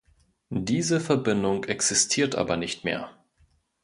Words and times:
Diese 0.49 0.99
Verbindung 0.99 1.65
existiert 1.65 2.33
aber 2.33 2.57
nicht 2.57 2.83
mehr. 2.85 3.11